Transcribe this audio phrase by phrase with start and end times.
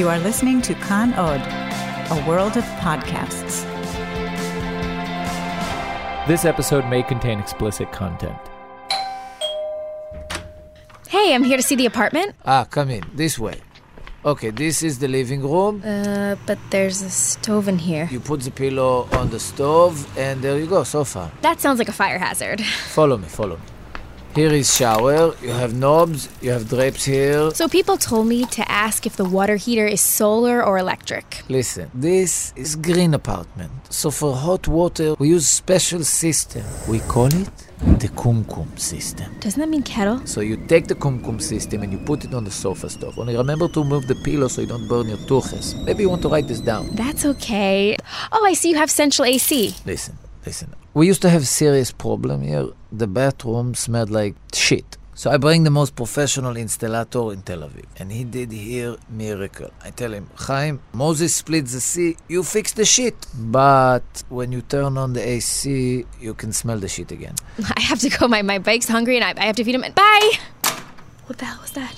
[0.00, 1.42] You are listening to Kan Od,
[2.10, 3.66] a world of podcasts.
[6.26, 8.38] This episode may contain explicit content.
[11.06, 12.34] Hey, I'm here to see the apartment.
[12.46, 13.02] Ah, come in.
[13.14, 13.60] This way.
[14.24, 15.82] Okay, this is the living room.
[15.84, 18.08] Uh, but there's a stove in here.
[18.10, 21.30] You put the pillow on the stove, and there you go, sofa.
[21.42, 22.62] That sounds like a fire hazard.
[22.94, 23.62] Follow me, follow me.
[24.32, 25.34] Here is shower.
[25.42, 26.28] You have knobs.
[26.40, 27.50] You have drapes here.
[27.50, 31.42] So people told me to ask if the water heater is solar or electric.
[31.48, 33.72] Listen, this is green apartment.
[33.92, 36.64] So for hot water, we use special system.
[36.88, 37.50] We call it
[37.98, 39.34] the kumkum system.
[39.40, 40.24] Doesn't that mean kettle?
[40.26, 43.18] So you take the kumkum system and you put it on the sofa stove.
[43.18, 45.74] Only remember to move the pillow so you don't burn your tuches.
[45.84, 46.90] Maybe you want to write this down.
[46.94, 47.96] That's okay.
[48.30, 49.74] Oh, I see you have central AC.
[49.84, 50.16] Listen,
[50.46, 50.72] listen.
[50.92, 52.68] We used to have serious problem here.
[52.90, 54.96] The bathroom smelled like shit.
[55.14, 59.70] So I bring the most professional installator in Tel Aviv, and he did here miracle.
[59.84, 63.14] I tell him, Chaim, Moses split the sea, you fix the shit.
[63.34, 67.34] But when you turn on the AC, you can smell the shit again.
[67.76, 68.26] I have to go.
[68.26, 69.84] My, my bike's hungry and I, I have to feed him.
[69.94, 70.30] Bye!
[71.26, 71.94] What the hell was that?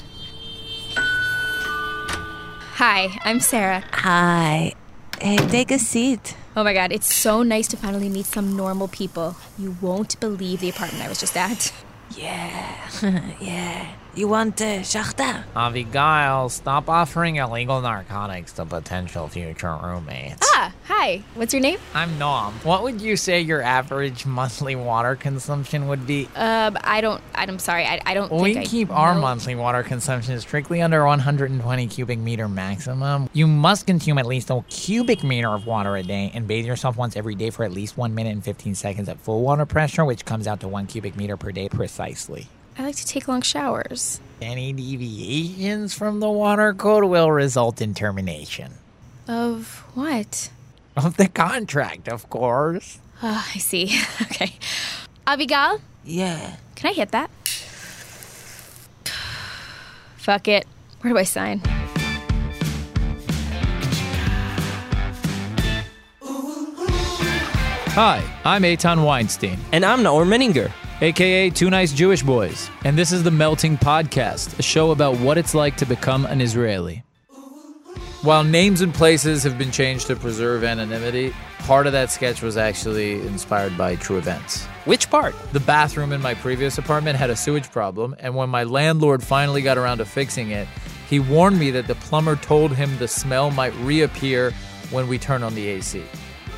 [2.75, 3.85] Hi, I'm Sarah.
[3.93, 4.75] Hi.
[5.21, 6.37] Hey, take a seat.
[6.55, 9.37] Oh my god, it's so nice to finally meet some normal people.
[9.59, 11.73] You won't believe the apartment I was just at.
[12.15, 12.91] Yeah,
[13.41, 13.95] yeah.
[14.15, 15.43] You want uh, shachta?
[15.57, 20.47] Abigail, stop offering illegal narcotics to potential future roommates.
[20.55, 21.25] Ah, hi.
[21.35, 21.79] What's your name?
[21.95, 22.53] I'm Noam.
[22.63, 26.29] What would you say your average monthly water consumption would be?
[26.37, 27.23] Um, I don't.
[27.35, 27.87] I'm sorry.
[27.87, 28.31] I, I don't.
[28.31, 29.23] we think I keep our know.
[29.23, 33.31] monthly water consumption strictly under 120 cubic meter maximum.
[33.33, 36.99] You must consume at least a cubic meter of water a day and bathe yourself
[36.99, 40.05] once every day for at least 1 minute and 15 seconds at full water pressure,
[40.05, 42.47] which comes out to 1 cubic meter per day precisely.
[42.83, 44.21] I like to take long showers.
[44.41, 48.73] Any deviations from the water code will result in termination.
[49.29, 50.51] Of what?
[50.97, 52.99] Of the contract, of course.
[53.23, 54.01] Oh, I see.
[54.23, 54.57] okay.
[55.29, 56.57] Abigail, Yeah.
[56.75, 57.31] can I hit that?
[60.17, 60.67] Fuck it.
[61.03, 61.63] Where do I sign?
[67.95, 70.73] Hi, I'm Eitan Weinstein, And I'm Naor Menninger.
[71.03, 75.37] Aka Two Nice Jewish Boys, and this is the Melting Podcast, a show about what
[75.37, 77.03] it's like to become an Israeli.
[78.23, 82.57] While names and places have been changed to preserve anonymity, part of that sketch was
[82.57, 84.65] actually inspired by true events.
[84.85, 85.35] Which part?
[85.53, 89.61] The bathroom in my previous apartment had a sewage problem, and when my landlord finally
[89.61, 90.69] got around to fixing it,
[91.11, 94.53] he warned me that the plumber told him the smell might reappear
[94.93, 96.01] when we turn on the AC,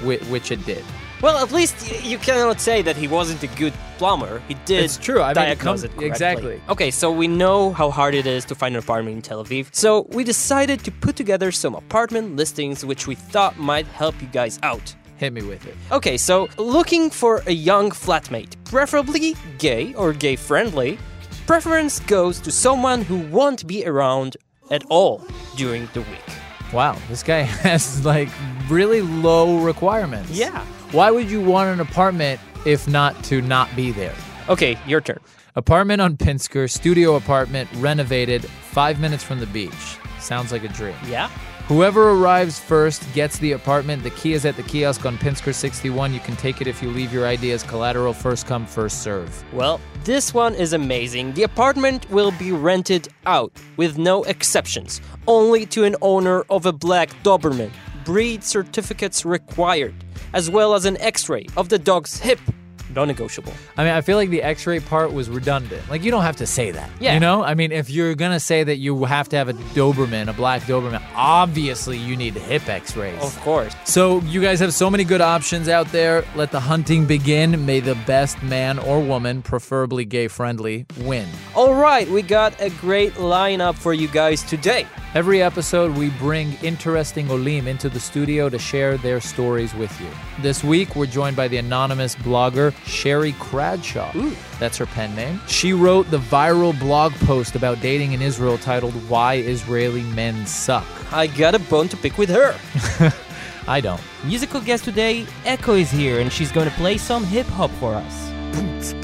[0.03, 0.85] which it did.
[1.25, 4.43] Well, at least y- you cannot say that he wasn't a good plumber.
[4.47, 5.21] He did It's true.
[5.23, 6.07] I mean, it diagnose comes- it correctly.
[6.07, 6.61] exactly.
[6.69, 9.65] Okay, so we know how hard it is to find an apartment in Tel Aviv.
[9.73, 14.29] So we decided to put together some apartment listings which we thought might help you
[14.41, 14.87] guys out.
[15.17, 15.77] Hit me with it.
[15.91, 20.99] Okay, so looking for a young flatmate, preferably gay or gay friendly.
[21.47, 24.37] Preference goes to someone who won't be around
[24.71, 25.23] at all
[25.57, 26.29] during the week.
[26.73, 28.29] Wow, this guy has like
[28.69, 30.31] really low requirements.
[30.31, 30.65] Yeah.
[30.95, 34.15] Why would you want an apartment if not to not be there?
[34.49, 35.19] Okay, your turn.
[35.57, 39.99] Apartment on Pinsker, studio apartment, renovated, five minutes from the beach.
[40.21, 40.95] Sounds like a dream.
[41.09, 41.27] Yeah?
[41.67, 44.05] Whoever arrives first gets the apartment.
[44.05, 46.15] The key is at the kiosk on Pinsker 61.
[46.15, 48.13] You can take it if you leave your ID as collateral.
[48.13, 49.43] First come, first serve.
[49.53, 51.33] Well, this one is amazing.
[51.33, 56.73] The apartment will be rented out with no exceptions, only to an owner of a
[56.73, 57.73] black Doberman.
[58.05, 60.04] Breed certificates required,
[60.35, 62.41] as well as an x ray of the dog's hip.
[62.95, 63.53] Non negotiable.
[63.77, 65.89] I mean, I feel like the X-ray part was redundant.
[65.91, 66.89] Like you don't have to say that.
[67.01, 67.15] Yeah.
[67.15, 70.29] You know, I mean, if you're gonna say that you have to have a Doberman,
[70.29, 73.21] a black Doberman, obviously you need hip X-rays.
[73.21, 73.75] Of course.
[73.85, 76.25] So you guys have so many good options out there.
[76.37, 77.67] Let the hunting begin.
[77.67, 81.29] May the best man or woman, preferably gay friendly, win.
[81.55, 84.87] All right, we got a great lineup for you guys today.
[85.15, 90.09] Every episode, we bring interesting Olim into the studio to share their stories with you.
[90.43, 94.11] This week, we're joined by the anonymous blogger Sherry Kradshaw.
[94.59, 95.41] That's her pen name.
[95.47, 100.85] She wrote the viral blog post about dating in Israel titled Why Israeli Men Suck.
[101.13, 102.59] I got a bone to pick with her.
[103.69, 104.03] I don't.
[104.25, 107.95] Musical guest today, Echo is here and she's going to play some hip hop for
[107.95, 108.95] us.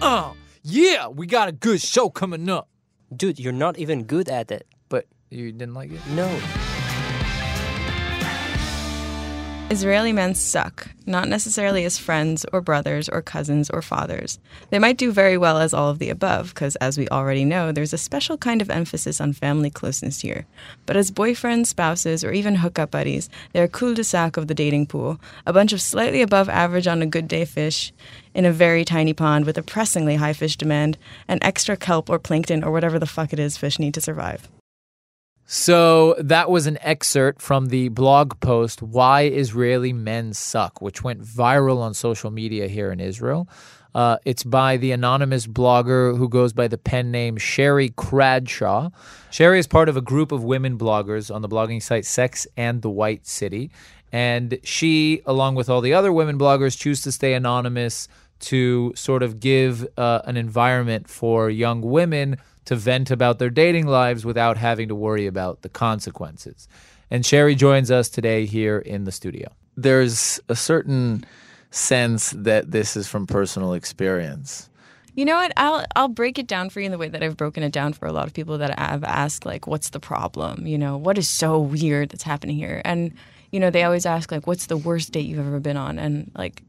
[0.00, 2.68] Oh, yeah, we got a good show coming up.
[3.16, 4.64] Dude, you're not even good at it.
[5.28, 6.00] But you didn't like it?
[6.10, 6.28] No.
[9.70, 14.38] Israeli men suck, not necessarily as friends or brothers or cousins or fathers.
[14.68, 17.72] They might do very well as all of the above, because as we already know,
[17.72, 20.44] there's a special kind of emphasis on family closeness here.
[20.84, 25.52] But as boyfriends, spouses, or even hookup buddies, they're cul-de-sac of the dating pool, a
[25.52, 27.90] bunch of slightly above average on a good day fish
[28.34, 32.18] in a very tiny pond with a pressingly high fish demand and extra kelp or
[32.18, 34.46] plankton or whatever the fuck it is fish need to survive.
[35.46, 41.22] So that was an excerpt from the blog post Why Israeli Men Suck, which went
[41.22, 43.46] viral on social media here in Israel.
[43.94, 48.90] Uh, it's by the anonymous blogger who goes by the pen name Sherry Kradshaw.
[49.30, 52.82] Sherry is part of a group of women bloggers on the blogging site Sex and
[52.82, 53.70] the White City.
[54.10, 58.08] And she, along with all the other women bloggers, choose to stay anonymous
[58.40, 63.86] to sort of give uh, an environment for young women to vent about their dating
[63.86, 66.68] lives without having to worry about the consequences.
[67.10, 69.48] And Sherry joins us today here in the studio.
[69.76, 71.24] There's a certain
[71.70, 74.68] sense that this is from personal experience.
[75.14, 75.52] You know what?
[75.56, 77.92] I'll I'll break it down for you in the way that I've broken it down
[77.92, 80.66] for a lot of people that I've asked like what's the problem?
[80.66, 82.82] You know, what is so weird that's happening here?
[82.84, 83.12] And
[83.52, 85.98] you know, they always ask like what's the worst date you've ever been on?
[86.00, 86.62] And like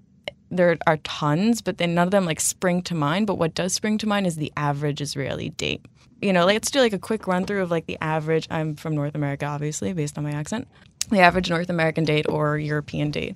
[0.52, 3.28] there are tons, but then none of them like spring to mind.
[3.28, 5.86] But what does spring to mind is the average Israeli date.
[6.22, 8.48] You know, let's do like a quick run through of like the average.
[8.50, 10.68] I'm from North America, obviously, based on my accent.
[11.10, 13.36] The average North American date or European date.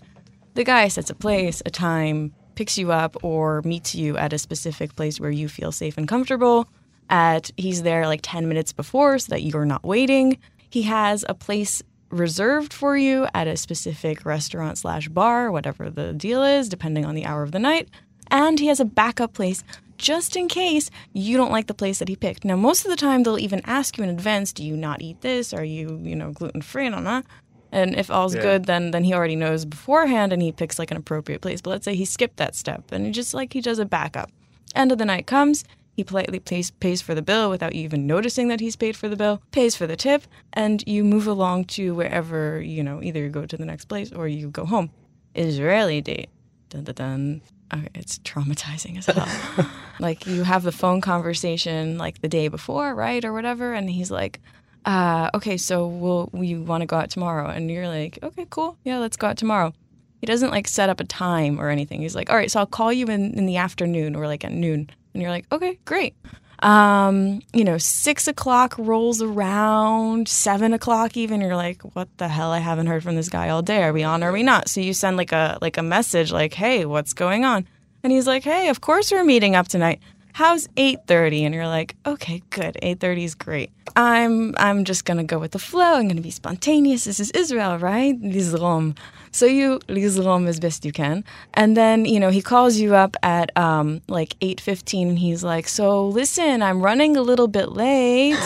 [0.55, 4.37] The guy sets a place, a time, picks you up, or meets you at a
[4.37, 6.67] specific place where you feel safe and comfortable.
[7.09, 10.37] At he's there like 10 minutes before so that you're not waiting.
[10.69, 16.13] He has a place reserved for you at a specific restaurant slash bar, whatever the
[16.13, 17.89] deal is, depending on the hour of the night.
[18.31, 19.63] And he has a backup place
[19.97, 22.45] just in case you don't like the place that he picked.
[22.45, 25.21] Now, most of the time, they'll even ask you in advance, "Do you not eat
[25.21, 25.53] this?
[25.53, 27.25] Are you, you know, gluten free?" And all that.
[27.71, 28.41] And if all's Yeah.
[28.41, 31.61] good, then then he already knows beforehand, and he picks like an appropriate place.
[31.61, 34.31] But let's say he skipped that step, and he just like he does a backup.
[34.73, 35.63] End of the night comes.
[35.99, 39.09] He politely pays, pays for the bill without you even noticing that he's paid for
[39.09, 40.23] the bill, pays for the tip,
[40.53, 44.13] and you move along to wherever, you know, either you go to the next place
[44.13, 44.91] or you go home.
[45.35, 46.29] Israeli date.
[46.69, 47.41] Dun dun dun.
[47.73, 49.69] Okay, it's traumatizing as hell.
[49.99, 54.09] like you have the phone conversation like the day before, right, or whatever, and he's
[54.09, 54.39] like,
[54.85, 58.77] uh, "Okay, so we'll we want to go out tomorrow," and you're like, "Okay, cool,
[58.85, 59.73] yeah, let's go out tomorrow."
[60.21, 62.01] He doesn't like set up a time or anything.
[62.03, 64.53] He's like, "All right, so I'll call you in in the afternoon or like at
[64.53, 66.15] noon," and you're like, "Okay, great."
[66.61, 71.39] Um, you know, six o'clock rolls around, seven o'clock even.
[71.39, 72.51] You're like, what the hell?
[72.51, 73.83] I haven't heard from this guy all day.
[73.83, 74.23] Are we on?
[74.23, 74.67] Or are we not?
[74.67, 77.65] So you send like a like a message, like, hey, what's going on?
[78.03, 80.01] And he's like, hey, of course we're meeting up tonight.
[80.33, 81.43] How's eight thirty?
[81.43, 82.77] And you're like, okay, good.
[82.81, 83.71] Eight thirty is great.
[83.95, 85.95] I'm I'm just gonna go with the flow.
[85.95, 87.05] I'm gonna be spontaneous.
[87.05, 88.19] This is Israel, right?
[88.21, 88.97] Lizrom.
[89.31, 91.23] So you lizrom as best you can,
[91.53, 95.43] and then you know he calls you up at um, like eight fifteen, and he's
[95.43, 98.37] like, "So listen, I'm running a little bit late."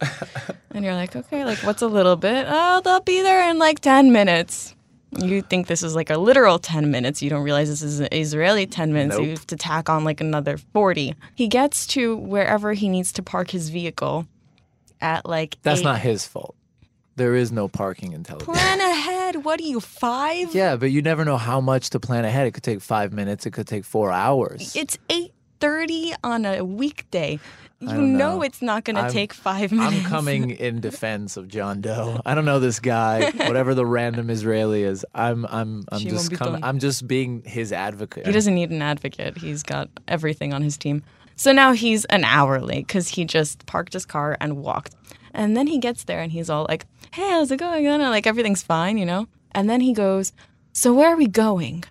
[0.70, 3.80] and you're like, "Okay, like what's a little bit?" Oh, they'll be there in like
[3.80, 4.74] ten minutes.
[5.18, 7.22] You think this is like a literal 10 minutes.
[7.22, 9.18] You don't realize this is an Israeli 10 minutes.
[9.18, 11.14] You have to tack on like another 40.
[11.34, 14.26] He gets to wherever he needs to park his vehicle
[15.00, 16.54] at like That's eight- not his fault.
[17.16, 18.52] There is no parking in Tel Aviv.
[18.52, 19.44] Plan ahead.
[19.44, 20.52] What are you, five?
[20.52, 22.48] Yeah, but you never know how much to plan ahead.
[22.48, 23.46] It could take five minutes.
[23.46, 24.74] It could take four hours.
[24.74, 27.38] It's 8.30 on a weekday.
[27.88, 28.36] You know.
[28.36, 28.42] know.
[28.42, 29.96] it's not going to take five minutes.
[29.96, 32.20] I'm coming in defense of John Doe.
[32.24, 35.04] I don't know this guy, whatever the random Israeli is.
[35.14, 36.64] I'm I'm I'm Shimon just coming.
[36.64, 38.26] I'm just being his advocate.
[38.26, 39.38] He doesn't need an advocate.
[39.38, 41.02] He's got everything on his team.
[41.36, 44.94] So now he's an hour late because he just parked his car and walked.
[45.32, 47.86] And then he gets there and he's all like, hey, how's it going?
[47.86, 49.26] And like, everything's fine, you know?
[49.52, 50.32] And then he goes,
[50.72, 51.84] so where are we going?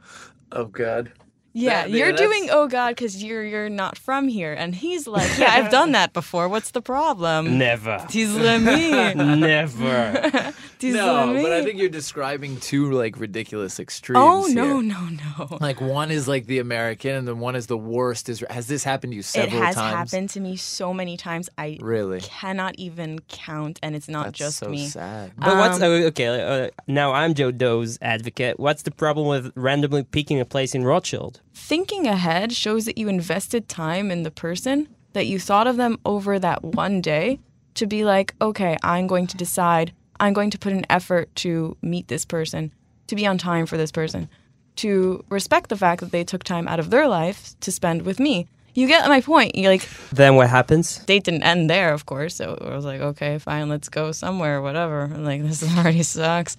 [0.52, 1.12] Oh God.
[1.56, 5.06] Yeah, That- you're that's- doing oh god because you're you're not from here, and he's
[5.08, 6.50] like, yeah, I've done that before.
[6.50, 7.58] What's the problem?
[7.60, 8.06] Never.
[8.10, 9.14] He's me.
[9.14, 10.52] Never.
[10.84, 14.20] Tis No, but I think you're describing two like ridiculous extremes.
[14.22, 14.84] Oh no here.
[14.84, 15.58] no no!
[15.62, 18.28] Like one is like the American, and then one is the worst.
[18.28, 20.12] Is has this happened to you It has times?
[20.12, 21.50] happened to me so many times.
[21.58, 22.20] I Really?
[22.20, 24.88] cannot even count, and it's not That's just so me.
[24.88, 25.32] sad.
[25.38, 26.66] But what's Um, uh, okay?
[26.66, 28.60] Uh, now I'm Joe Doe's advocate.
[28.60, 31.40] What's the problem with randomly picking a place in Rothschild?
[31.54, 35.98] Thinking ahead shows that you invested time in the person, that you thought of them
[36.06, 37.40] over that one day
[37.76, 41.76] to be like, okay, I'm going to decide, I'm going to put an effort to
[41.82, 42.72] meet this person,
[43.08, 44.30] to be on time for this person,
[44.78, 48.22] to respect the fact that they took time out of their life to spend with
[48.22, 48.48] me.
[48.74, 49.56] You get my point.
[49.56, 51.00] You like Then what happens?
[51.00, 52.36] date didn't end there, of course.
[52.36, 55.02] So I was like, okay, fine, let's go somewhere, whatever.
[55.02, 56.56] And like this already sucks.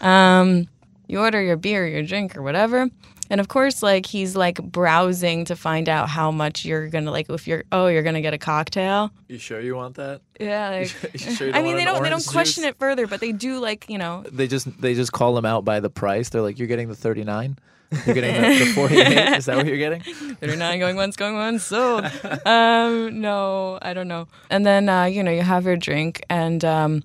[0.00, 0.66] Um,
[1.06, 2.88] You order your beer, your drink, or whatever.
[3.30, 7.30] And of course, like he's like browsing to find out how much you're gonna like
[7.30, 9.10] if you're oh you're gonna get a cocktail.
[9.28, 10.20] You sure you want that?
[10.38, 12.70] Yeah, like, You sure you I don't mean want they don't they don't question juice?
[12.70, 15.64] it further, but they do like you know They just they just call them out
[15.64, 16.28] by the price.
[16.28, 17.58] They're like, you're getting the 39.
[18.06, 19.36] You're getting the, the 48.
[19.36, 20.00] Is that what you're getting?
[20.40, 22.04] 39 going once, going once, sold.
[22.44, 24.26] um, no, I don't know.
[24.50, 27.04] And then, uh, you know, you have your drink, and um,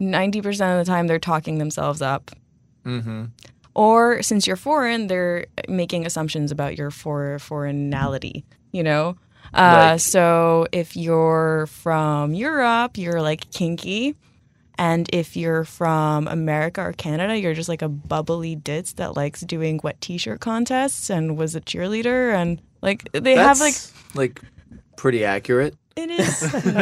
[0.00, 0.46] 90%
[0.80, 2.32] of the time they're talking themselves up.
[2.84, 3.24] Mm-hmm.
[3.74, 9.16] Or since you're foreign, they're making assumptions about your for- foreignality, you know?
[9.54, 14.14] Uh, Like- so if you're from Europe, you're like kinky.
[14.78, 19.42] And if you're from America or Canada, you're just like a bubbly ditz that likes
[19.42, 23.74] doing wet t-shirt contests and was a cheerleader and like they have like
[24.14, 24.40] like
[24.96, 25.76] pretty accurate.
[25.96, 26.74] It is not.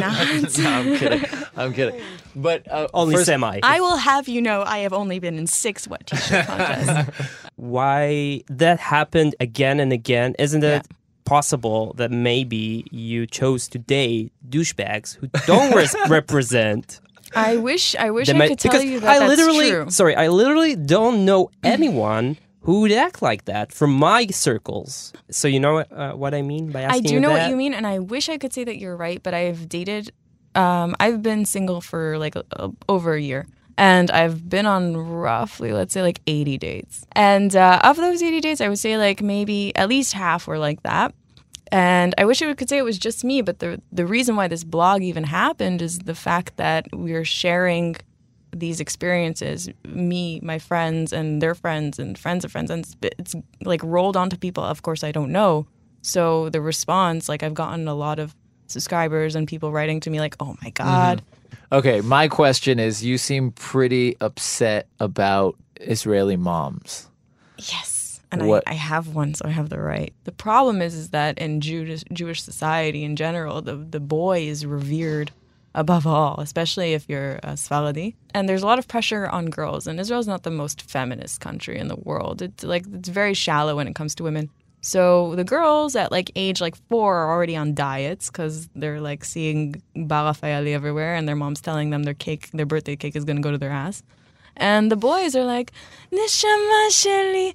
[0.59, 1.25] no, I'm kidding.
[1.57, 2.01] I'm kidding.
[2.37, 3.61] But uh, Only first- semi.
[3.63, 7.29] I will have you know I have only been in six wet t-shirt contests.
[7.57, 10.35] Why that happened again and again?
[10.39, 10.87] Isn't it
[11.25, 17.01] possible that maybe you chose today douchebags who don't res- represent?
[17.35, 19.91] I wish I wish I ma- could tell you that I that's literally, true.
[19.91, 25.13] sorry, I literally don't know anyone who would act like that from my circles.
[25.31, 27.03] So you know uh, what I mean by asking?
[27.03, 27.09] That?
[27.09, 27.43] I do know that?
[27.43, 30.13] what you mean, and I wish I could say that you're right, but I've dated.
[30.55, 33.47] Um, I've been single for like a, a- over a year,
[33.79, 37.07] and I've been on roughly, let's say, like 80 dates.
[37.13, 40.59] And uh, of those 80 dates, I would say like maybe at least half were
[40.59, 41.15] like that.
[41.73, 44.49] And I wish I could say it was just me, but the the reason why
[44.49, 47.97] this blog even happened is the fact that we're sharing
[48.53, 53.35] these experiences, me, my friends, and their friends, and friends of friends, and it's, it's
[53.63, 54.65] like rolled onto people.
[54.65, 55.67] Of course, I don't know.
[56.03, 58.35] So the response, like I've gotten a lot of
[58.67, 61.75] subscribers and people writing to me like, "Oh my god, mm-hmm.
[61.75, 67.09] Okay, my question is: You seem pretty upset about Israeli moms.
[67.59, 67.99] yes."
[68.33, 70.15] And I, I have one, so I have the right.
[70.23, 74.65] The problem is, is that in Jewish Jewish society in general, the the boy is
[74.65, 75.33] revered
[75.75, 78.15] above all, especially if you're a Sfaradi.
[78.35, 79.87] And there's a lot of pressure on girls.
[79.87, 82.43] And Israel's not the most feminist country in the world.
[82.43, 84.51] It's like it's very shallow when it comes to women.
[84.83, 89.25] So the girls at like age like four are already on diets because they're like
[89.25, 93.25] seeing Bar Refaeli everywhere, and their mom's telling them their cake, their birthday cake, is
[93.25, 94.03] gonna go to their ass.
[94.61, 95.73] And the boys are like,
[96.13, 97.55] Neshama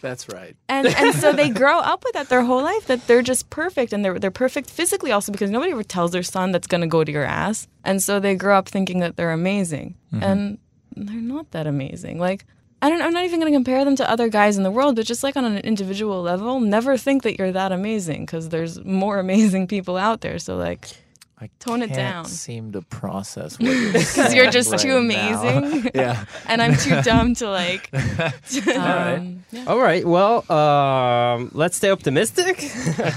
[0.00, 0.56] that's right.
[0.68, 3.92] And and so they grow up with that their whole life that they're just perfect
[3.92, 7.04] and they're they're perfect physically also because nobody ever tells their son that's gonna go
[7.04, 7.68] to your ass.
[7.84, 9.94] And so they grow up thinking that they're amazing.
[10.12, 10.24] Mm-hmm.
[10.24, 10.58] And
[10.96, 12.18] they're not that amazing.
[12.18, 12.46] Like
[12.82, 14.96] I don't I'm not even going to compare them to other guys in the world,
[14.96, 18.82] but just like on an individual level, never think that you're that amazing because there's
[18.84, 20.38] more amazing people out there.
[20.38, 20.88] So like
[21.42, 22.24] I Tone it can't down.
[22.26, 25.90] Seem to process what you're because you're just right too amazing.
[25.94, 26.24] Yeah.
[26.46, 28.00] and I'm too dumb to like um,
[28.66, 29.36] right.
[29.50, 29.64] yeah.
[29.66, 30.04] All right.
[30.06, 32.58] Well, um, let's stay optimistic.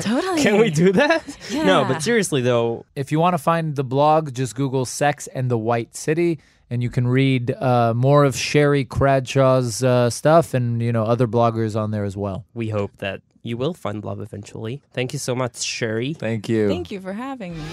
[0.02, 0.42] Totally.
[0.42, 1.24] Can we do that?
[1.50, 1.64] Yeah.
[1.64, 5.52] No, but seriously though, If you want to find the blog, just Google "Sex and
[5.52, 6.40] the White City,"
[6.70, 11.28] and you can read uh, more of Sherry Kradshaw's uh, stuff, and you know other
[11.28, 12.46] bloggers on there as well.
[12.54, 14.82] we hope that you will find love eventually.
[14.94, 16.14] Thank you so much, Sherry.
[16.14, 16.68] Thank you.
[16.70, 17.64] Thank you for having me.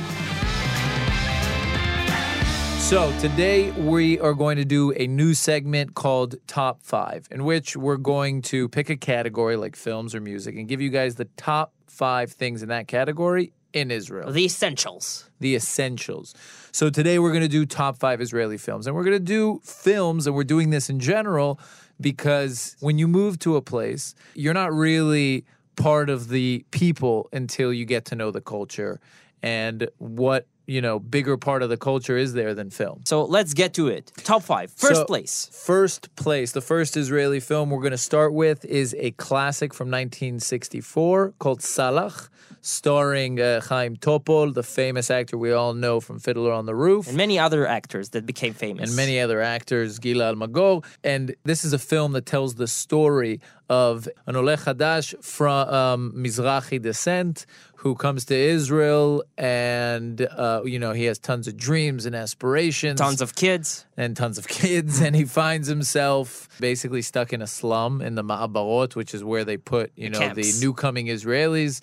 [2.78, 7.76] So today we are going to do a new segment called Top Five, in which
[7.76, 11.26] we're going to pick a category like films or music and give you guys the
[11.36, 14.32] top five things in that category in Israel.
[14.32, 15.30] The essentials.
[15.38, 16.34] the essentials.
[16.72, 19.60] So today we're going to do top five Israeli films, and we're going to do
[19.62, 21.60] films, and we're doing this in general
[22.00, 25.44] because when you move to a place, you're not really
[25.76, 29.00] part of the people until you get to know the culture
[29.42, 32.96] and what you know bigger part of the culture is there than film.
[33.10, 34.04] So let's get to it.
[34.32, 34.68] Top five.
[34.86, 35.34] First So- place.
[35.72, 39.88] First place, the first Israeli film we're going to start with is a classic from
[39.90, 42.28] 1964 called Salach,
[42.62, 47.08] starring uh, Chaim Topol, the famous actor we all know from Fiddler on the Roof.
[47.08, 48.90] And many other actors that became famous.
[48.90, 50.84] and many other actors, Gila Almagor.
[51.02, 56.12] And this is a film that tells the story of an Oleh Hadash from um,
[56.16, 57.46] Mizrahi descent
[57.82, 63.00] who comes to Israel and, uh, you know, he has tons of dreams and aspirations
[63.00, 63.86] Tons of kids.
[63.96, 68.22] and tons of kids, and he finds himself basically stuck in a slum in the
[68.22, 70.36] Ma'abarot, which is where they put, you know, camps.
[70.36, 71.80] the new coming Israelis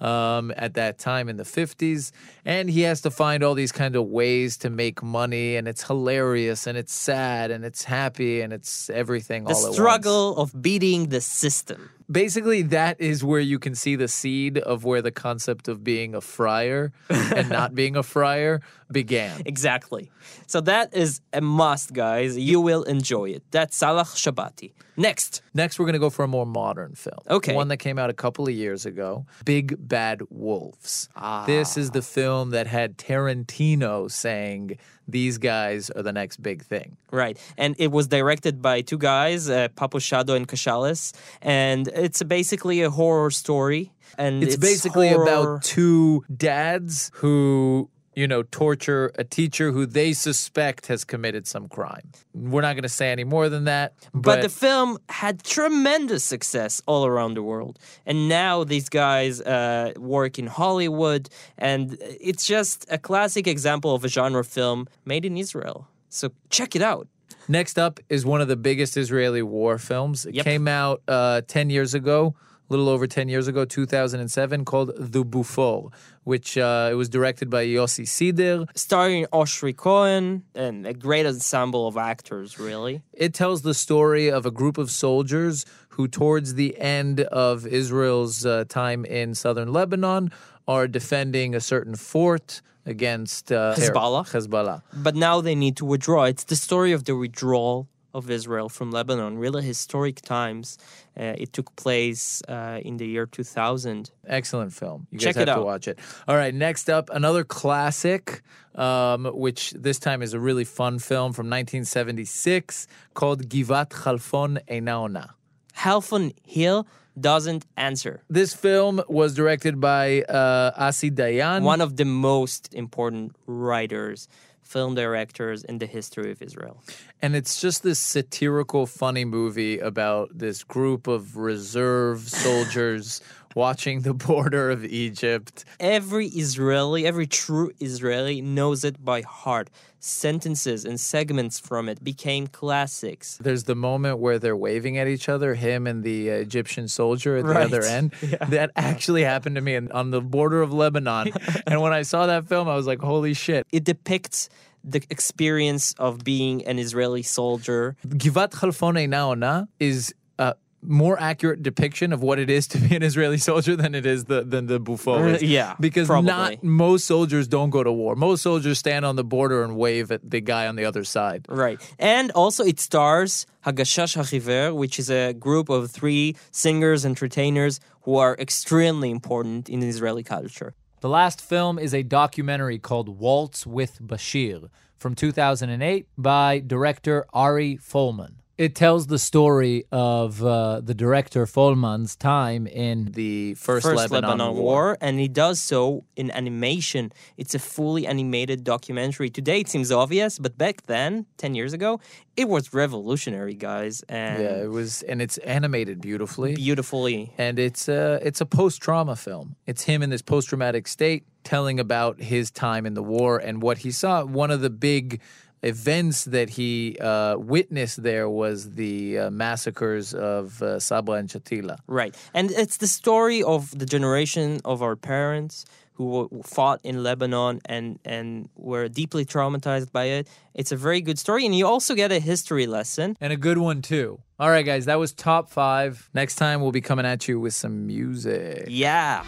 [0.00, 2.12] um, at that time in the 50s.
[2.44, 5.82] And he has to find all these kind of ways to make money, and it's
[5.82, 9.74] hilarious, and it's sad, and it's happy, and it's everything The all at once.
[9.76, 11.90] struggle of beating the system.
[12.10, 16.14] Basically that is where you can see the seed of where the concept of being
[16.14, 19.42] a friar and not being a friar began.
[19.46, 20.10] Exactly.
[20.46, 22.36] So that is a must, guys.
[22.36, 23.42] You will enjoy it.
[23.50, 24.72] That's Salah Shabati.
[24.96, 25.42] Next.
[25.54, 27.18] Next, we're going to go for a more modern film.
[27.28, 27.54] Okay.
[27.54, 31.08] One that came out a couple of years ago Big Bad Wolves.
[31.16, 31.44] Ah.
[31.46, 36.96] This is the film that had Tarantino saying, These guys are the next big thing.
[37.10, 37.38] Right.
[37.56, 41.12] And it was directed by two guys, uh, Shado and Keshales.
[41.42, 43.92] And it's basically a horror story.
[44.18, 45.22] And it's, it's basically horror...
[45.22, 51.68] about two dads who you know, torture a teacher who they suspect has committed some
[51.68, 52.10] crime.
[52.34, 53.94] We're not going to say any more than that.
[54.12, 57.78] But, but, the film had tremendous success all around the world.
[58.06, 61.28] And now these guys uh, work in Hollywood.
[61.56, 65.86] And it's just a classic example of a genre film made in Israel.
[66.08, 67.06] So check it out.
[67.48, 70.26] Next up is one of the biggest Israeli war films.
[70.26, 70.44] It Yep.
[70.44, 72.34] came out uh, 10 years ago,
[72.70, 75.92] little over 10 years ago, 2007, called The Beaufort,
[76.24, 78.66] which uh, it was directed by Yossi Cedar.
[78.74, 83.02] Starring Oshri Cohen and a great ensemble of actors, really.
[83.12, 88.46] It tells the story of a group of soldiers who, towards the end of Israel's
[88.46, 90.30] uh, time in southern Lebanon,
[90.68, 94.30] are defending a certain fort against uh, Hezbollah.
[94.30, 94.82] Hezbollah.
[94.94, 96.24] But now they need to withdraw.
[96.24, 100.78] It's the story of the withdrawal of Israel from Lebanon, really historic times.
[101.18, 104.10] Uh, it took place uh, in the year 2000.
[104.26, 105.06] Excellent film.
[105.10, 105.66] You Check guys it have to out.
[105.66, 105.98] watch it.
[106.28, 108.42] All right, next up, another classic,
[108.74, 115.04] um, which this time is a really fun film from 1976 called Givat Chalfon Eina
[115.04, 115.34] Ona.
[115.78, 116.86] Halfon Hill
[117.18, 118.22] doesn't answer.
[118.28, 121.62] This film was directed by uh, Assi Dayan.
[121.62, 124.28] One of the most important writers,
[124.70, 126.80] film directors in the history of Israel.
[127.20, 133.20] And it's just this satirical, funny movie about this group of reserve soldiers
[133.54, 135.64] watching the border of Egypt.
[135.78, 139.70] Every Israeli, every true Israeli knows it by heart.
[140.02, 143.36] Sentences and segments from it became classics.
[143.40, 147.36] There's the moment where they're waving at each other, him and the uh, Egyptian soldier
[147.36, 147.64] at the Right.
[147.66, 148.12] other end.
[148.48, 151.32] That actually happened to me on the border of Lebanon.
[151.66, 153.66] and when I saw that film, I was like, holy shit.
[153.72, 154.48] It depicts
[154.82, 157.96] the experience of being an Israeli soldier.
[158.06, 162.96] Givat Chalfon Eina Ona is a more accurate depiction of what it is to be
[162.96, 165.42] an Israeli soldier than it is the, than the Beaufort is.
[165.42, 166.28] Uh, yeah, Because probably.
[166.28, 168.16] not most soldiers don't go to war.
[168.16, 171.46] Most soldiers stand on the border and wave at the guy on the other side.
[171.48, 171.80] Right.
[171.98, 178.16] And also it stars Hagashash HaChiver, which is a group of three singers, entertainers who
[178.16, 180.74] are extremely important in Israeli culture.
[181.00, 187.78] The last film is a documentary called Waltz with Bashir from 2008 by director Ari
[187.78, 188.34] Folman.
[188.60, 194.98] It tells the story of uh, the director Folman's time in the First, Lebanon, War.
[195.00, 197.10] and he does so in animation.
[197.38, 199.30] It's a fully animated documentary.
[199.30, 202.00] Today it seems obvious, but back then, 10 years ago,
[202.36, 204.04] it was revolutionary, guys.
[204.10, 206.54] And Yeah, it was, and it's animated beautifully.
[206.54, 207.32] beautifully.
[207.38, 209.56] and it's a it's a post trauma film.
[209.66, 213.62] It's him in this post traumatic state telling about his time in the war and
[213.62, 214.22] what he saw.
[214.22, 215.22] One of the big
[215.62, 221.78] events that he uh, witnessed there was the uh, massacres of uh, Sabra and Shatila.
[221.86, 222.16] Right.
[222.34, 227.60] And it's the story of the generation of our parents who w- fought in Lebanon
[227.66, 230.28] and, and were deeply traumatized by it.
[230.54, 231.44] It's a very good story.
[231.44, 233.18] And you also get a history lesson.
[233.20, 234.18] And a good one too.
[234.38, 236.08] All right, guys, that was top five.
[236.14, 238.64] Next time we'll be coming at you with some music.
[238.68, 239.24] Yeah.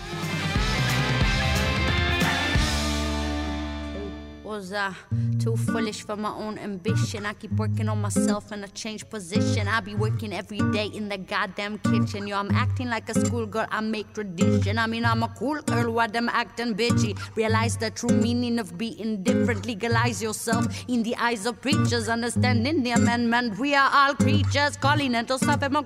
[4.53, 4.93] Was uh,
[5.39, 7.25] too foolish for my own ambition.
[7.25, 9.67] I keep working on myself and I change position.
[9.67, 12.27] I be working every day in the goddamn kitchen.
[12.27, 13.67] Yo, I'm acting like a schoolgirl.
[13.71, 14.77] I make tradition.
[14.77, 15.91] I mean, I'm a cool girl.
[15.95, 17.19] Why them acting bitchy?
[17.35, 19.65] Realize the true meaning of being different.
[19.65, 22.11] Legalize yourself in the eyes of preachers.
[22.11, 23.59] Understanding the amendment.
[23.59, 24.77] We are all creatures.
[24.77, 25.39] Calling it a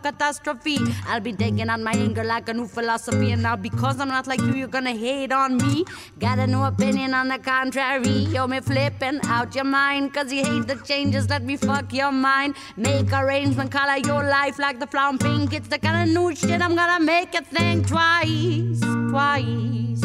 [0.03, 0.79] catastrophe.
[1.07, 3.31] I'll be taking out my anger like a new philosophy.
[3.31, 5.85] And now because I'm not like you, you're gonna hate on me.
[6.19, 8.27] Got a new opinion on the contrary.
[8.35, 10.15] Yo, me flipping out your mind.
[10.15, 11.29] Cause you hate the changes.
[11.29, 12.55] Let me fuck your mind.
[12.77, 15.53] Make arrangement, color your life like the flower pink.
[15.53, 18.81] It's the kind of new shit I'm gonna make you think twice.
[19.11, 20.01] Twice.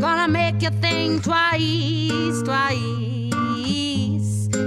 [0.00, 3.29] Gonna make you think twice, twice.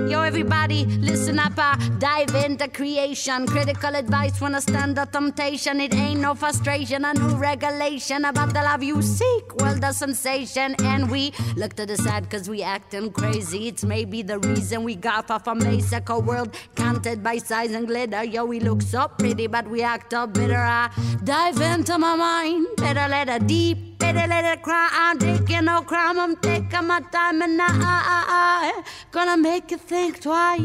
[0.08, 3.48] Yo, everybody, listen up, uh, dive into creation.
[3.48, 5.80] Critical advice when I stand the temptation.
[5.80, 9.56] It ain't no frustration, a new regulation about the love you seek.
[9.56, 13.68] Well, the sensation, and we look to the side cause we acting crazy.
[13.70, 18.24] It's maybe the reason we got off a Mexico world, counted by size and glitter.
[18.24, 20.58] Yo, we look so pretty, but we act up bitter.
[20.58, 20.90] I
[21.24, 23.93] dive into my mind, better let her deep.
[24.04, 24.90] Better let it cry.
[24.92, 26.20] I'm taking no crime.
[26.20, 30.60] I'm taking my time, and I, I, gonna make you think twice,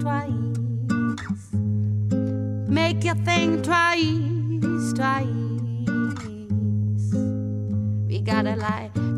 [0.00, 0.32] twice.
[2.66, 5.26] Make you think twice, twice.
[8.08, 8.56] We gotta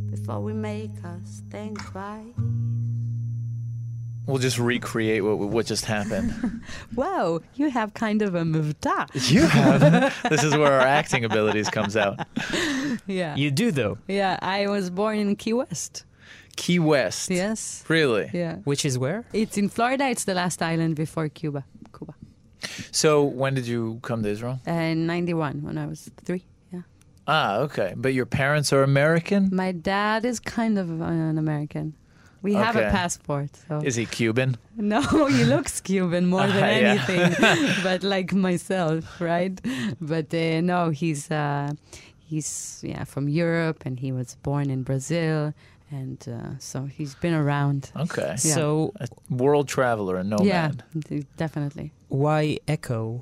[0.10, 2.34] before we make us think twice.
[4.28, 6.34] We'll just recreate what what just happened.
[6.96, 9.08] Wow, you have kind of a muvta.
[9.32, 9.82] you have.
[10.30, 12.20] this is where our acting abilities comes out.
[13.06, 13.36] Yeah.
[13.36, 13.98] You do though.
[14.08, 16.06] Yeah, I was born in Key West.
[16.56, 17.30] Key West.
[17.30, 17.84] Yes.
[17.88, 18.30] Really?
[18.34, 18.56] Yeah.
[18.64, 19.26] Which is where?
[19.34, 20.08] It's in Florida.
[20.10, 21.66] It's the last island before Cuba.
[21.96, 22.14] Cuba.
[22.92, 24.60] So when did you come to Israel?
[24.68, 26.46] Uh, in 91 when I was three.
[26.72, 26.82] Yeah.
[27.28, 27.94] Ah, okay.
[27.96, 29.50] But your parents are American?
[29.52, 31.94] My dad is kind of an American.
[32.46, 33.50] We have a passport.
[33.68, 33.82] So.
[33.84, 34.58] Is he Cuban?
[34.78, 35.02] No,
[35.38, 36.92] he looks Cuban more than yeah.
[36.92, 37.28] anything,
[37.84, 39.56] but like myself, right?
[40.02, 41.72] But uh, no, he's uh,
[42.30, 45.54] he's yeah from Europe, and he was born in Brazil,
[45.92, 47.92] and uh, so he's been around.
[47.96, 48.36] Okay.
[48.44, 48.56] Yeah.
[48.58, 50.46] So A world traveler, a nomad.
[50.46, 50.72] Yeah,
[51.38, 51.88] definitely.
[52.10, 53.22] why Echo?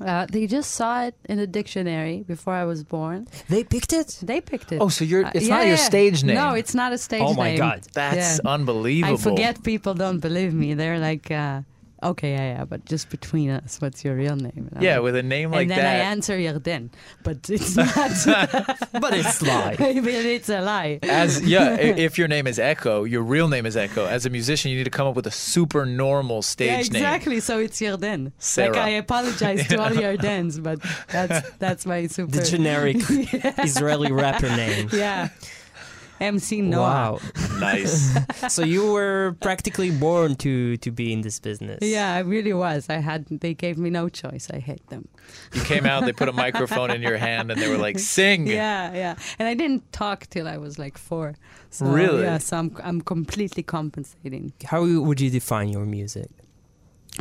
[0.00, 3.28] Uh, they just saw it in a dictionary before I was born.
[3.48, 4.18] They picked it.
[4.22, 4.80] They picked it.
[4.80, 5.90] Oh, so you're Uh, it's yeah, not your yeah.
[5.92, 6.34] stage name.
[6.36, 7.28] No, it's not a stage name.
[7.38, 7.52] Oh name.
[7.52, 7.82] my God.
[7.92, 8.50] That's Yeah.
[8.50, 9.14] unbelievable.
[9.14, 10.74] I forget people don't believe me.
[10.74, 11.60] They're like, uh,
[12.02, 14.68] okay, yeah, yeah, but just between us, what's your real name?
[14.68, 15.78] And I'm Yeah, like- with a name like that.
[15.78, 16.06] and then that.
[16.06, 16.90] I answer Yarden,
[17.22, 17.88] but it's not.
[19.00, 19.76] But it's lie.
[19.78, 19.96] but
[20.36, 20.98] it's a lie.
[21.02, 24.06] As yeah, if your name is Echo, your real name is Echo.
[24.06, 27.02] As a musician, you need to come up with a super normal stage yeah, name.
[27.02, 27.40] exactly.
[27.40, 28.32] So it's Yarden.
[28.38, 28.72] Sarah.
[28.72, 32.30] Like I apologize to all Yardens, but that's that's my super.
[32.38, 32.96] The generic
[33.58, 34.88] Israeli rapper name.
[34.92, 35.28] yeah.
[36.22, 36.80] MC Noah.
[36.80, 37.18] Wow.
[37.62, 38.18] Nice.
[38.52, 41.78] so you were practically born to to be in this business.
[41.80, 42.88] Yeah, I really was.
[42.90, 43.26] I had.
[43.40, 44.50] They gave me no choice.
[44.50, 45.06] I hate them.
[45.54, 48.48] you came out, they put a microphone in your hand, and they were like, "Sing."
[48.48, 49.14] Yeah, yeah.
[49.38, 51.34] And I didn't talk till I was like four.
[51.70, 52.22] So, Really?
[52.24, 52.38] Yeah.
[52.38, 54.52] So I'm I'm completely compensating.
[54.64, 56.28] How would you define your music?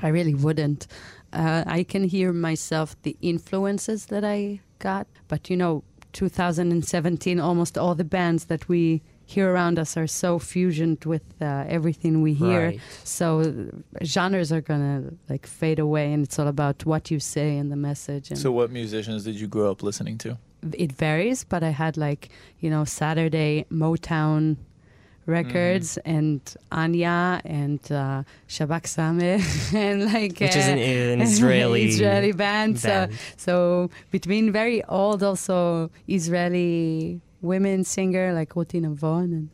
[0.02, 0.88] I really wouldn't.
[1.34, 7.78] Uh, I can hear myself the influences that I got, but you know, 2017, almost
[7.78, 12.34] all the bands that we hear around us are so fusioned with uh, everything we
[12.34, 12.66] hear.
[12.68, 12.82] Right.
[13.04, 13.70] So
[14.04, 17.76] genres are gonna like fade away, and it's all about what you say and the
[17.78, 18.30] message.
[18.30, 20.38] And So, what musicians did you grow up listening to?
[20.74, 24.58] it varies, but I had like you know Saturday Motown
[25.26, 26.18] records Mm-hmm.
[26.18, 32.32] and Anya and uh, Shabak Samech and like Which is uh, an, an Israeli Israeli
[32.32, 32.80] band.
[32.80, 33.14] So, band.
[33.38, 39.50] so between very old also Israeli women singer like Ruti Navon and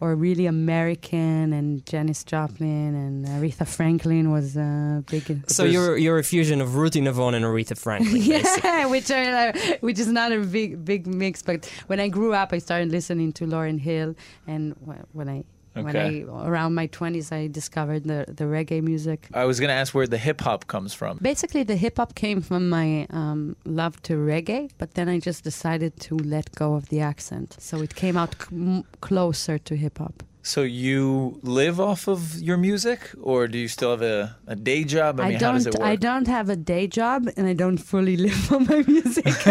[0.00, 5.50] or really American and Janis Joplin and Aretha Franklin was uh, big.
[5.50, 8.12] So you're you're a fusion of Ruthie Navon and Aretha Franklin.
[8.28, 8.70] basically.
[8.70, 11.42] Yeah, which are uh, which is not a big big mix.
[11.42, 14.14] But when I grew up, I started listening to Lauryn Hill,
[14.46, 14.74] and
[15.12, 19.28] when I when I around my twenties, I discovered the the reggae music.
[19.34, 21.18] I was gonna ask where the hip hop comes from.
[21.22, 25.44] Basically, the hip hop came from my um, love to reggae, but then I just
[25.44, 29.98] decided to let go of the accent, so it came out c- closer to hip
[29.98, 30.22] hop.
[30.42, 34.84] So you live off of your music, or do you still have a, a day
[34.84, 35.20] job?
[35.20, 35.74] I mean, how does don't.
[35.74, 35.88] it work?
[35.88, 39.24] I don't have a day job, and I don't fully live on my music.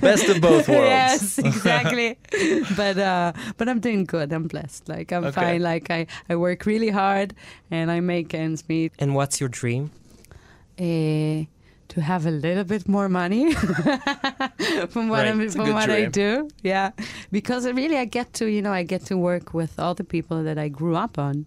[0.00, 0.88] Best of both worlds.
[0.88, 2.16] yes, exactly.
[2.76, 4.32] but uh, but I'm doing good.
[4.32, 4.88] I'm blessed.
[4.88, 5.32] Like I'm Okay.
[5.40, 5.62] fine.
[5.62, 7.34] Like I, I work really hard
[7.70, 8.92] and I make ends meet.
[9.00, 9.90] And what's your dream?
[10.78, 11.46] Uh,
[11.96, 13.44] to have a little bit more money
[14.92, 16.48] from what Right, I'm, from what I do.
[16.62, 16.90] Yeah,
[17.32, 20.38] because really I get to you know I get to work with all the people
[20.44, 21.46] that I grew up on.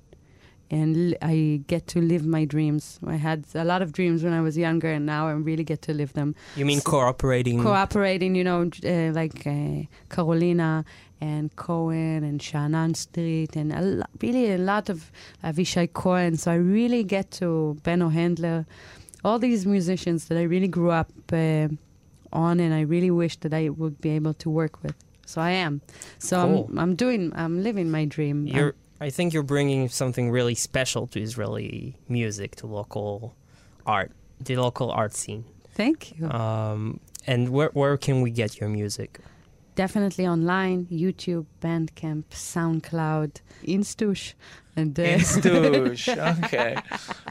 [0.71, 2.99] And I get to live my dreams.
[3.15, 5.81] I had a lot of dreams when I was younger, and now I really get
[5.87, 6.35] to live them.
[6.55, 7.63] You mean cooperating?
[7.63, 9.81] cooperating, you know, uh, like uh,
[10.13, 10.85] Carolina
[11.19, 15.11] and Cohen and Shannon Street and a lo- really a lot of
[15.43, 16.37] Avishai Cohen.
[16.37, 18.67] So I really get to Benno Handler,
[19.23, 21.67] all these musicians that I really grew up uh,
[22.31, 24.95] on, and I really wish that I would be able to work with.
[25.25, 25.81] So I am.
[26.17, 26.65] So Cool.
[26.71, 28.47] I'm, I'm doing, I'm living my dream.
[28.47, 28.75] You're.
[29.01, 33.33] I think you're bringing something really special to Israeli music, to local
[33.85, 35.45] art, the local art scene.
[35.73, 36.29] Thank you.
[36.29, 39.19] Um, and where where can we get your music?
[39.79, 44.33] Definitely online, YouTube, Bandcamp, SoundCloud, Instush,
[44.75, 46.03] and uh, Instush.
[46.43, 46.75] Okay.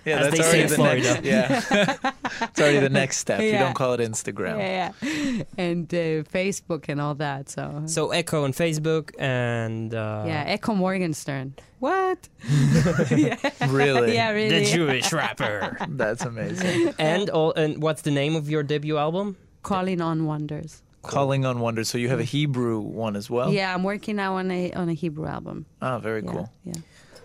[0.07, 1.03] Yeah, As that's already the Florida.
[1.03, 1.25] next.
[1.27, 2.13] Yeah,
[2.49, 3.43] it's already the next step.
[3.43, 4.57] You don't call it Instagram.
[4.61, 5.43] yeah, yeah.
[5.59, 7.51] and uh, Facebook and all that.
[7.51, 11.53] So, So Echo on Facebook and uh, yeah, Echo Morgenstern.
[11.81, 12.31] What?
[13.69, 14.15] Really?
[14.15, 14.61] yeah, really.
[14.61, 15.77] the Jewish rapper.
[15.87, 16.95] That's amazing.
[16.99, 19.37] and all and what's the name of your debut album?
[19.63, 20.83] Calling on Wonders.
[21.09, 21.85] Calling on Wonder.
[21.85, 22.27] So you have a mm.
[22.27, 23.53] Hebrew one as well.
[23.53, 25.67] Yeah, I'm working now on a on a Hebrew album.
[25.83, 26.53] Oh, very Yeah, cool.
[26.65, 26.75] Yeah.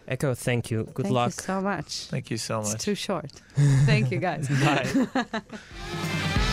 [0.07, 0.83] Echo, thank you.
[0.93, 1.27] Good Thank luck.
[1.27, 2.07] you so much.
[2.07, 2.65] Thank you so much.
[2.65, 2.81] It's much.
[2.81, 3.31] too short.
[3.85, 4.49] Thank you, guys.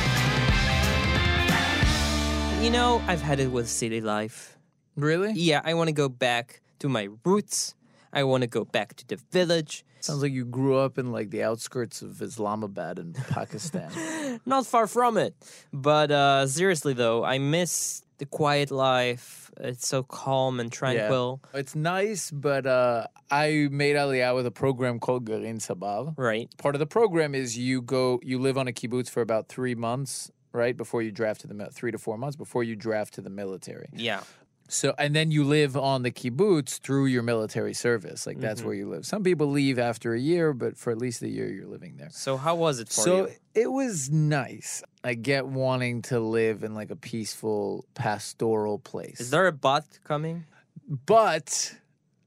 [2.61, 4.59] You know, I've had it with city life.
[4.95, 5.33] Really?
[5.33, 7.75] Yeah, I want to go back to my roots.
[8.13, 9.85] I want to go back to the village.
[10.01, 14.41] Sounds like you grew up in like the outskirts of Islamabad in Pakistan.
[14.47, 15.35] Not far from it.
[15.73, 19.51] But uh, seriously, though, I miss the quiet life.
[19.59, 21.41] It's so calm and tranquil.
[21.53, 21.61] Yeah.
[21.61, 26.15] It's nice, but uh, I made Aliyah with a program called Garin Tzabar.
[26.17, 26.49] Right.
[26.59, 29.75] Part of the program is you go, you live on a kibbutz for about three
[29.75, 33.21] months, right, before you draft to the three to four months before you draft to
[33.21, 33.89] the military.
[33.93, 34.23] Yeah.
[34.73, 38.27] So, and then you live on the kibbutz through your military service.
[38.27, 38.65] Like that's Mhm.
[38.65, 39.05] where you live.
[39.05, 42.09] Some people leave after a year, but for at least a year, you're living there.
[42.11, 43.27] So how was it for so you?
[43.29, 44.83] So, it was nice.
[45.03, 49.21] I get wanting to live in like a peaceful pastoral place.
[49.21, 50.45] Is there a bot coming?
[51.07, 51.75] but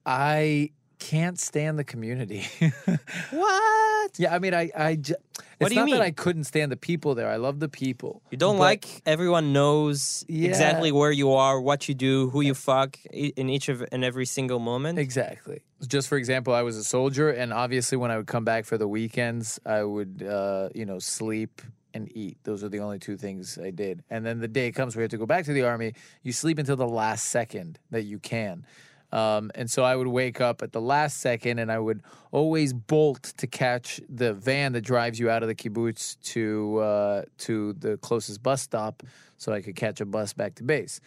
[0.05, 0.71] I
[1.09, 2.41] can't stand the community.
[3.31, 4.11] what?
[4.17, 5.17] Yeah, I mean, I, I, What
[5.59, 5.95] it's do you not mean?
[5.95, 7.29] that I couldn't stand the people there.
[7.29, 8.21] I love the people.
[8.31, 10.49] You don't But- like everyone knows Yeah.
[10.49, 14.25] exactly where you are, what you do, who you fuck in each of and every
[14.25, 14.99] single moment.
[14.99, 15.61] Exactly.
[15.87, 18.77] Just for example, I was a soldier, and obviously, when I would come back for
[18.77, 21.61] the weekends, I would, uh, you know, sleep
[21.93, 22.37] and eat.
[22.43, 24.03] Those are the only two things I did.
[24.09, 25.93] And then the day comes where you have to go back to the army.
[26.23, 28.65] You sleep until the last second that you can.
[29.13, 32.73] Um, and so I would wake up at the last second, and I would always
[32.73, 37.73] bolt to catch the van that drives you out of the kibbutz to uh, to
[37.73, 39.03] the closest bus stop,
[39.37, 40.99] so I could catch a bus back to base.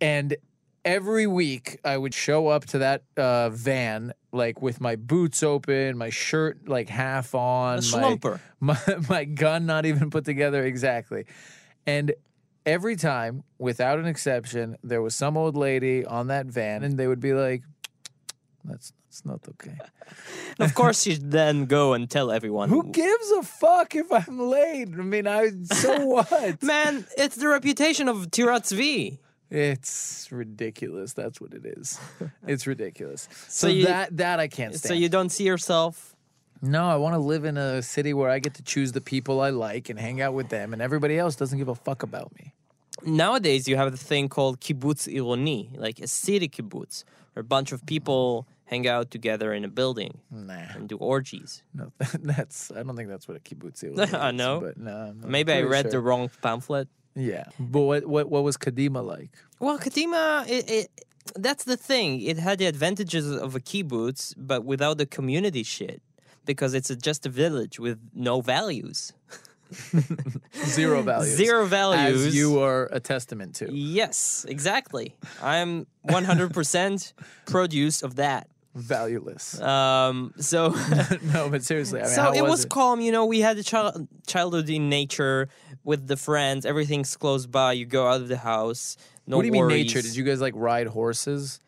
[0.00, 0.36] And
[0.84, 5.96] every week I would show up to that uh, van like with my boots open,
[5.96, 7.82] my shirt like half on, A
[8.60, 10.64] my, my my gun not even put together.
[10.64, 11.26] Exactly,
[11.86, 12.12] and
[12.66, 17.06] every time, without an exception, there was some old lady on that van, and they
[17.06, 17.62] would be like,
[18.64, 19.76] "That's that's not okay."
[20.58, 22.68] Of course, you then go and tell everyone.
[22.68, 24.88] Who gives a fuck if I'm late?
[24.92, 26.62] I mean, I so what?
[26.62, 29.18] Man, it's the reputation of Tirat V.
[29.50, 31.12] It's ridiculous.
[31.14, 31.98] That's what it is.
[32.46, 33.28] It's ridiculous.
[33.48, 34.88] So, So you- that that I can't stand.
[34.90, 36.11] So you don't see yourself.
[36.62, 39.40] No, I want to live in a city where I get to choose the people
[39.40, 42.32] I like and hang out with them, and everybody else doesn't give a fuck about
[42.36, 42.54] me.
[43.04, 47.72] Nowadays, you have the thing called kibbutz ironi, like a city kibbutz, where a bunch
[47.72, 51.62] of people hang out together in a building Nah, and do orgies.
[51.74, 52.70] no, that's.
[52.70, 54.14] I don't think that's what a kibbutz is.
[54.14, 54.60] I know.
[54.60, 56.86] but no, Maybe I read the wrong pamphlet.
[57.16, 59.30] Yeah, but what what what was Kadima like?
[59.58, 60.88] Well, Kadima, it, it,
[61.34, 62.20] that's the thing.
[62.22, 66.00] It had the advantages of a kibbutz, but without the community shit,
[66.44, 69.12] because it's a, just a village with no values.
[70.66, 71.36] Zero values.
[71.36, 72.26] Zero values.
[72.26, 73.72] As you are a testament to.
[73.72, 75.16] Yes, exactly.
[75.42, 77.12] I'm 100%
[77.46, 78.48] produce of that.
[78.74, 79.60] Valueless.
[79.60, 80.68] Um, so,
[81.34, 82.70] no, but seriously, I mean, so it was, was it?
[82.70, 83.00] calm.
[83.02, 85.50] You know, we had a child childhood in nature
[85.84, 86.64] with the friends.
[86.64, 87.74] Everything's close by.
[87.74, 88.96] You go out of the house.
[89.26, 90.00] No what do you mean nature?
[90.00, 91.60] Did you guys like ride horses?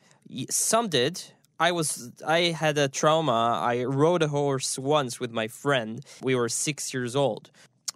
[0.48, 1.22] Some did.
[1.58, 3.60] I was I had a trauma.
[3.62, 6.04] I rode a horse once with my friend.
[6.22, 7.50] We were six years old.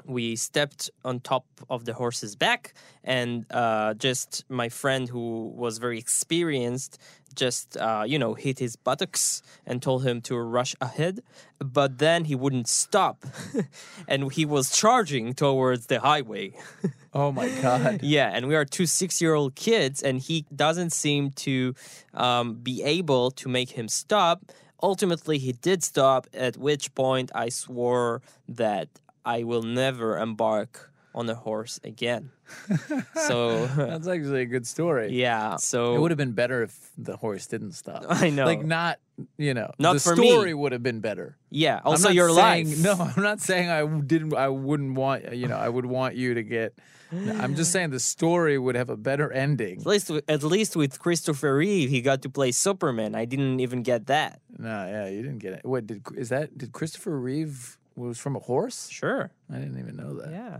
[0.08, 2.72] We stepped on top of the horse's back,
[3.04, 6.98] and uh, just my friend, who was very experienced,
[7.34, 11.20] just uh, you know hit his buttocks and told him to rush ahead.
[11.58, 13.26] But then he wouldn't stop,
[14.08, 16.54] and he was charging towards the highway.
[17.14, 18.02] Oh my god.
[18.02, 21.74] Yeah, and we are two six year old kids, and he doesn't seem to
[22.14, 24.52] um, be able to make him stop.
[24.82, 28.88] Ultimately, he did stop, at which point I swore that
[29.24, 32.30] I will never embark on a horse again.
[33.26, 35.12] so, That's actually a good story.
[35.12, 38.04] yeah, so It would have been better if the horse didn't stop.
[38.08, 38.44] I know.
[38.44, 38.98] Like not,
[39.36, 40.30] you know, Not the for me.
[40.30, 41.36] story would have been better.
[41.50, 42.78] yeah, also your saying, life.
[42.82, 44.34] No, I'm not saying I didn't.
[44.34, 45.32] I wouldn't want.
[45.34, 46.74] You know, I would want you to get.
[47.10, 49.80] I'm just saying the story would have a better ending.
[49.80, 53.14] At least, at least with Christopher Reeve, he got to play Superman.
[53.14, 54.40] I didn't even get that.
[54.58, 55.64] No, yeah, you didn't get it.
[55.64, 56.56] What did is that?
[56.58, 58.88] Did Christopher Reeve was from a horse?
[58.88, 59.30] Sure.
[59.52, 60.30] I didn't even know that.
[60.30, 60.58] Yeah.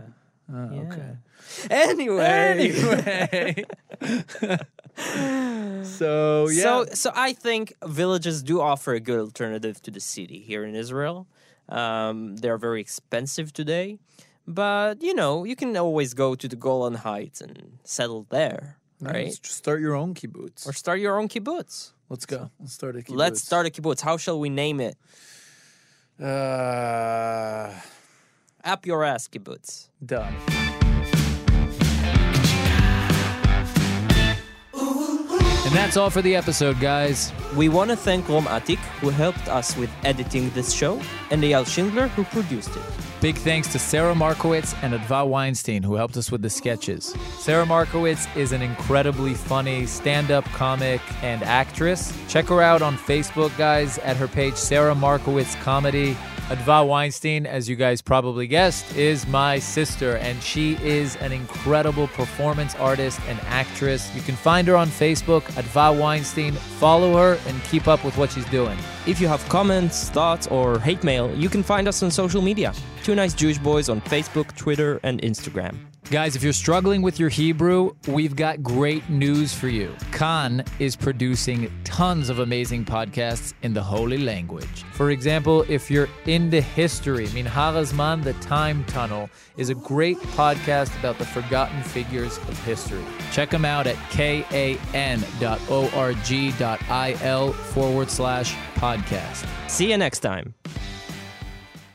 [0.51, 0.81] Uh, Yeah.
[0.91, 1.11] Okay.
[1.69, 2.25] Anyway.
[2.25, 3.65] Anyway.
[5.83, 6.63] So yeah.
[6.63, 10.75] So, so I think villages do offer a good alternative to the city here in
[10.75, 11.27] Israel.
[11.69, 13.99] Um, they're very expensive today,
[14.47, 19.27] but you know you can always go to the Golan Heights and settle there, right?
[19.27, 20.67] Just start your own kibbutz.
[20.67, 21.91] Or start your own kibbutz.
[22.09, 22.49] Let's go.
[22.59, 23.15] Let's start a kibbutz.
[23.15, 24.01] Let's start a kibbutz.
[24.01, 24.97] How shall we name it?
[26.21, 27.71] Uh,
[28.63, 29.87] Up your ass kibbutz.
[30.05, 30.33] done.
[34.73, 37.31] And that's all for the episode, guys.
[37.55, 41.65] We want to thank Rom Atik, who helped us with editing this show, and Eyal
[41.67, 42.83] Schindler, who produced it.
[43.21, 47.13] Big thanks to Sarah Markowitz and Adva Weinstein, who helped us with the sketches.
[47.37, 52.17] Sarah Markowitz is an incredibly funny stand up comic and actress.
[52.29, 56.15] Check her out on Facebook, guys, at her page, Sarah Markowitz Comedy.
[56.47, 62.07] Adva Weinstein, as you guys probably guessed, is my sister, and she is an incredible
[62.07, 64.15] performance artist and actress.
[64.15, 66.53] You can find her on Facebook, Adva Weinstein.
[66.53, 68.79] Follow her and keep up with what she's doing.
[69.05, 72.73] If you have comments, thoughts, or hate mail, you can find us on social media.
[73.09, 75.75] Two Nice Jewish Boys on Facebook, Twitter, and Instagram.
[76.11, 79.95] Guys, if you're struggling with your Hebrew, we've got great news for you.
[80.11, 84.83] Kan is producing tons of amazing podcasts in the holy language.
[84.91, 91.17] For example, if you're into history, Minhar The Time Tunnel, is a great podcast about
[91.17, 93.03] the forgotten figures of history.
[93.31, 94.43] Check them out at kan.org.il
[97.53, 99.47] forward slash podcast.
[99.67, 100.53] See you next time.